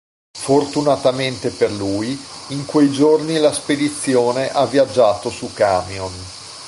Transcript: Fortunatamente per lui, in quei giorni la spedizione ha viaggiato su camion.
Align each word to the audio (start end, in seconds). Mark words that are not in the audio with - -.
Fortunatamente 0.35 1.51
per 1.51 1.71
lui, 1.71 2.19
in 2.47 2.65
quei 2.65 2.89
giorni 2.91 3.37
la 3.37 3.53
spedizione 3.53 4.49
ha 4.49 4.65
viaggiato 4.65 5.29
su 5.29 5.53
camion. 5.53 6.11